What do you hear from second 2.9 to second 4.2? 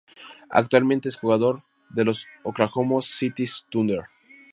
City Thunder.